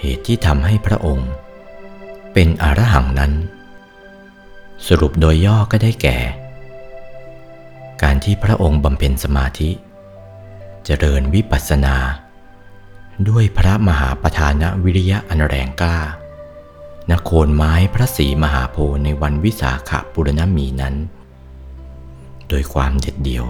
[0.00, 1.30] เหตุที่ทำให้พระองค์
[2.32, 3.32] เป็นอรหังนั้น
[4.86, 6.18] สรุปโดยย่อก็ได้แก่
[8.02, 9.70] การที่พระองค์บำเพ็ญสมาธิ
[10.84, 11.96] เจริญวิปัสสนา
[13.28, 15.98] ด้วยพระมหาประธานวิริยะอันแรงกล้า
[17.10, 20.94] นโคนไม้พระศรีมหาโพธิ์ในวันวิสาขบุรณมีนั้น
[22.48, 23.46] โดยความเด็ดเดี่ยว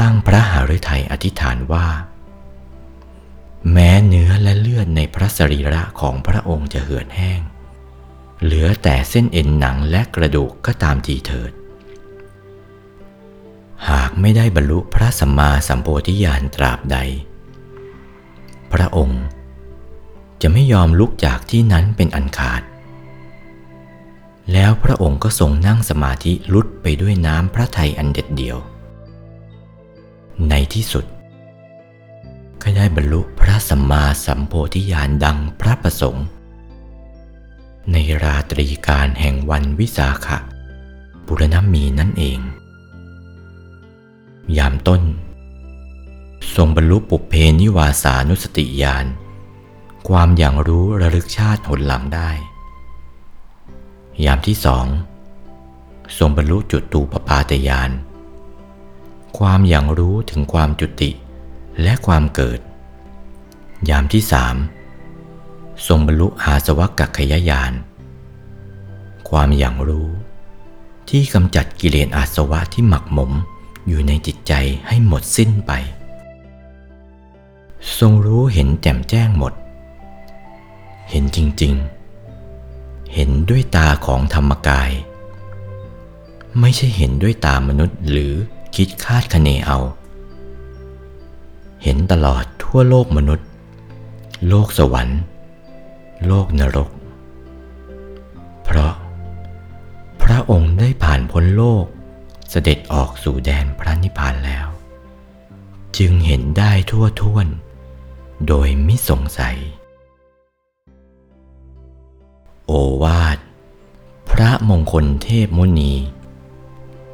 [0.00, 1.86] ตั้งพระหฤทัยอธิษฐานว่า
[3.72, 7.40] แม้เนื้อและเลือดในพระสรีระของพระองค์จะเหือดแห้ง
[8.42, 11.52] เหลือแต่เส้นเอ็นหนังและกระดูกก็ตามทีเถิด
[13.90, 16.98] หากไม่ได้บรรลุพระสัมมาสัมโพธิญาณตราบใด
[18.72, 19.22] พระองค์
[20.42, 22.62] จะไม่ยอมลุกจากที่นั้นเป็นอันขาด
[24.52, 28.58] แล้วพระองค์ก็ทรงนั่งสมาธิลุดไปด้วยน้ำพระทัยอันเด็ดเดี่ยว
[30.50, 31.04] ในที่สุด
[32.76, 36.26] ได้บรรลุพระสัมมาสัมโพธิญาณดังพระประสงค์
[37.92, 40.38] ในราตรีการแห่งวันวิสาขะ
[41.26, 42.38] บุรณมีนั่นเอง
[44.56, 45.02] ยามต้น
[46.54, 49.06] ทรงบรรลุปุเพนิวาสานุสติญาณ
[50.08, 52.30] ความอย่างรู้ระลึกชาติหนหลังได้
[54.24, 54.86] ยามที่สอง
[56.18, 57.90] ทรงบรรลุจุดตูปปาตยาน
[59.38, 61.10] ความอย่างรู้ถึงความจุติ
[61.82, 62.60] และความเกิด
[63.90, 64.56] ยามที่สาม
[65.86, 67.72] ทรงบรรลุอาสวัคกัขยายาน
[69.28, 70.08] ความอย่างรู้
[71.08, 73.32] ที่กำจัดกิเลสอาสวะที่หมักหมม
[73.88, 74.52] อยู่ในจิตใจ
[74.86, 75.72] ให้หมดสิ้นไป
[77.98, 79.52] ทรงรู้เห็นแจ่มแจ้งหมด
[81.10, 84.90] เห็นจริงๆ เห็นด้วยตาของธรรมกาย
[86.60, 88.32] ไม่ใช่เห็นด้วยตามนุษย์หรือ
[88.76, 89.78] คิดคาดคะเนเอา
[91.82, 93.46] เห็นตลอดทั่วโลกมนุษย์
[94.48, 95.20] โลกสวรรค์
[96.26, 96.90] โลกนรก
[98.64, 98.94] เพราะ
[100.22, 101.84] พระองค์ได้ผ่านพ้นโลก
[102.50, 104.66] เสด็จออกสู่แดนพระนิพพานแล้ว
[105.98, 107.46] จึงเห็นได้ทั่วท้วน
[108.48, 109.56] โดยไม่สงสัย
[112.66, 113.38] โอวาท
[114.30, 115.94] พระมงคลเทพมุนี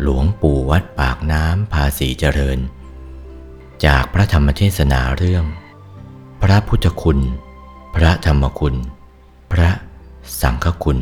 [0.00, 2.58] หลวงปู่วัดปากน้ำภาษีเจริญ
[3.84, 5.44] จากพระธรรมเทศนาเรื่อง
[6.48, 7.20] พระพุทธคุณ
[7.94, 8.76] พระธรรมคุณ
[9.52, 9.70] พระ
[10.40, 11.00] สังฆคุณ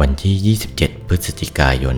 [0.00, 1.96] วันที่ 27 พฤศจิกายน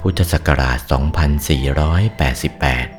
[0.00, 2.95] พุทธศักราช 2488